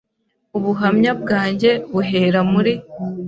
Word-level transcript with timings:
Ubuhamya 0.57 1.11
bwanjye 1.21 1.69
buhera 1.91 2.39
muri 2.51 2.73